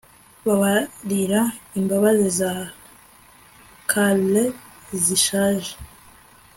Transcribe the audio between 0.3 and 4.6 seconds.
Babarira imbabazi za carle